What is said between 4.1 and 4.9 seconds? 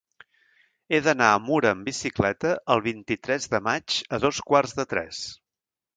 a dos quarts de